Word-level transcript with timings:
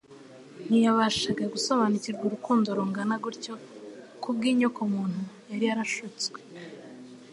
ntiyabashaga 0.67 1.43
gusobanukirwa 1.53 2.23
urukundo 2.25 2.67
rungana 2.77 3.15
rutyo 3.23 3.53
kubw'inyokomuntu 4.21 5.21
yari 5.51 5.65
yarashutswe. 5.69 6.39